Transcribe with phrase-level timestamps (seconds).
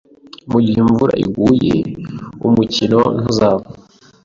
[0.51, 1.75] Mugihe imvura iguye,
[2.47, 3.65] umukino ntuzaba